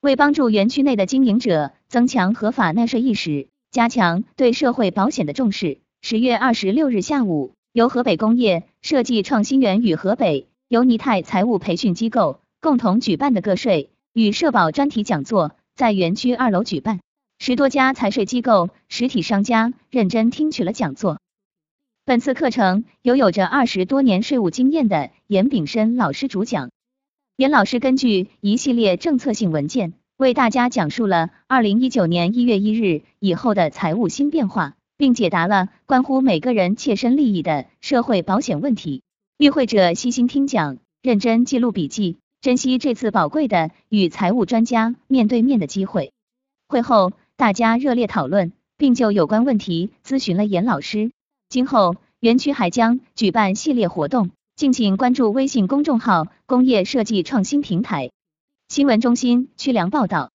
[0.00, 17.00] 为帮助园区内的经营者增强合法纳税意识，加强对社会保险的重视，十月二十六日下午，由河北工业设计创新园与河北尤尼泰财务培训机构共同举办的个税与社保专题讲座在园区二楼举办，
[17.40, 21.18] 十多家财税机构、实体商家认真听取了讲座。
[22.04, 26.70] 本次课程由有着二十多年税务经验的严炳深老师主讲。
[27.38, 39.02] 严老师根据一系列政策性文件，为大家讲述了二零一九年一月一日以后的财务新变化，并解答了关乎每个人切身利益的社会保险问题。
[39.38, 46.10] 与会者悉心听讲，认真记录笔记，珍惜这次宝贵的与财务专家面对面的机会。
[46.66, 51.12] 会后，大家热烈讨论，并就有关问题咨询了严老师。
[51.48, 54.30] 今后，园区还将举办系列活动。
[54.58, 58.10] 敬请关注微信公众号“工业设计创新平台”。
[58.68, 60.32] 新闻中心曲良报道。